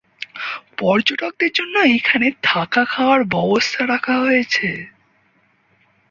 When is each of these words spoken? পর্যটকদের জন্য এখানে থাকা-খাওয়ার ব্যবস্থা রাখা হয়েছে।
পর্যটকদের 0.77 1.51
জন্য 1.53 1.75
এখানে 1.97 2.27
থাকা-খাওয়ার 2.43 3.21
ব্যবস্থা 3.25 3.81
রাখা 3.85 4.15
হয়েছে। 4.19 4.67